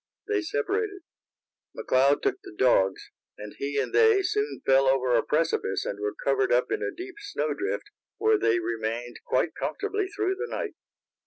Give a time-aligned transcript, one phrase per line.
[0.27, 1.01] They separated.
[1.77, 6.15] McLeod took the dogs, and he and they soon fell over a precipice and were
[6.23, 10.73] covered up in a deep snow drift, where they remained quite comfortably through the night.